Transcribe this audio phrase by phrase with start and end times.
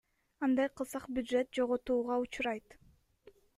[0.45, 2.67] Андай кылсак бюджет жоготууга учурайт.